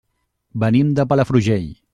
Venim 0.63 0.91
de 1.01 1.07
Palafrugell. 1.13 1.73